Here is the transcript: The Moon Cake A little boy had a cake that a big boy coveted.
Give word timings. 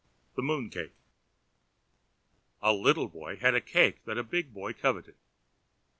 The 0.33 0.41
Moon 0.41 0.71
Cake 0.71 0.95
A 2.63 2.73
little 2.73 3.07
boy 3.07 3.35
had 3.35 3.53
a 3.53 3.61
cake 3.61 4.03
that 4.05 4.17
a 4.17 4.23
big 4.23 4.51
boy 4.51 4.73
coveted. 4.73 5.13